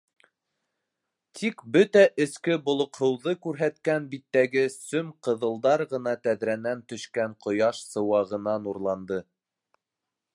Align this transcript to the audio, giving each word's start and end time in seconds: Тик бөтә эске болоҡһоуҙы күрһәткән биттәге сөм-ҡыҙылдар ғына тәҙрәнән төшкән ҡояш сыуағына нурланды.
Тик 1.39 1.59
бөтә 1.75 2.01
эске 2.25 2.55
болоҡһоуҙы 2.69 3.33
күрһәткән 3.43 4.09
биттәге 4.15 4.65
сөм-ҡыҙылдар 4.77 5.85
ғына 5.95 6.17
тәҙрәнән 6.29 6.83
төшкән 6.95 7.37
ҡояш 7.47 7.83
сыуағына 7.91 8.57
нурланды. 8.69 9.25